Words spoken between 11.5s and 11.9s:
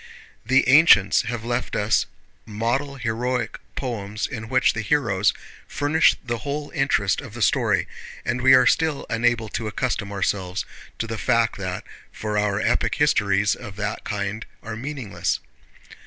that